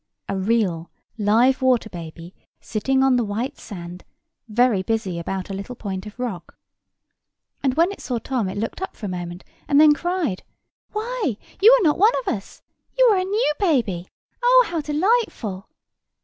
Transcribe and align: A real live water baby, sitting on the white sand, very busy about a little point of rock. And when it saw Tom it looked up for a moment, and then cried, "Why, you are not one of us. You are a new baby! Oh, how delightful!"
A 0.27 0.35
real 0.35 0.89
live 1.19 1.61
water 1.61 1.87
baby, 1.87 2.33
sitting 2.59 3.03
on 3.03 3.17
the 3.17 3.23
white 3.23 3.59
sand, 3.59 4.03
very 4.49 4.81
busy 4.81 5.19
about 5.19 5.51
a 5.51 5.53
little 5.53 5.75
point 5.75 6.07
of 6.07 6.17
rock. 6.19 6.57
And 7.61 7.75
when 7.75 7.91
it 7.91 8.01
saw 8.01 8.17
Tom 8.17 8.49
it 8.49 8.57
looked 8.57 8.81
up 8.81 8.95
for 8.95 9.05
a 9.05 9.09
moment, 9.09 9.43
and 9.67 9.79
then 9.79 9.93
cried, 9.93 10.41
"Why, 10.91 11.37
you 11.61 11.71
are 11.79 11.83
not 11.83 11.99
one 11.99 12.13
of 12.25 12.33
us. 12.33 12.63
You 12.97 13.05
are 13.11 13.17
a 13.17 13.23
new 13.23 13.53
baby! 13.59 14.07
Oh, 14.41 14.65
how 14.67 14.81
delightful!" 14.81 15.69